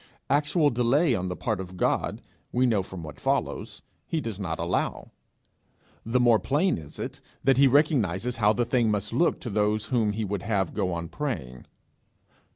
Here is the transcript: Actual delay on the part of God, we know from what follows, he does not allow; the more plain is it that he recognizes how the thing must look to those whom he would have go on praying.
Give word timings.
Actual 0.31 0.71
delay 0.71 1.13
on 1.13 1.27
the 1.29 1.35
part 1.35 1.59
of 1.59 1.77
God, 1.77 2.23
we 2.51 2.65
know 2.65 2.81
from 2.81 3.03
what 3.03 3.19
follows, 3.19 3.83
he 4.07 4.19
does 4.19 4.39
not 4.39 4.57
allow; 4.57 5.11
the 6.03 6.19
more 6.19 6.39
plain 6.39 6.79
is 6.79 6.97
it 6.97 7.21
that 7.43 7.57
he 7.57 7.67
recognizes 7.67 8.37
how 8.37 8.51
the 8.51 8.65
thing 8.65 8.89
must 8.89 9.13
look 9.13 9.39
to 9.41 9.49
those 9.51 9.85
whom 9.85 10.13
he 10.13 10.25
would 10.25 10.41
have 10.41 10.73
go 10.73 10.91
on 10.91 11.07
praying. 11.07 11.67